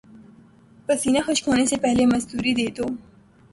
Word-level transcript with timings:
پسینہ 0.87 1.19
خشک 1.25 1.45
ہونے 1.47 1.65
سے 1.71 1.75
پہلے 1.83 2.03
مزدوری 2.13 2.53
دے 2.59 2.67
دو 2.77 2.85